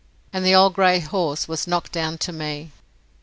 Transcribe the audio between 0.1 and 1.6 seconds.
And the old grey horse